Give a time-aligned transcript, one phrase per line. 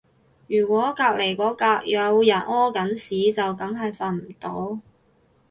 [0.47, 4.79] 如果隔離嗰格有人屙緊屎就梗係瞓唔到